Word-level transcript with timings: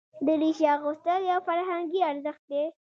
دریشي 0.25 0.65
اغوستل 0.75 1.21
یو 1.31 1.39
فرهنګي 1.47 1.99
ارزښت 2.11 2.43
دی. 2.51 2.63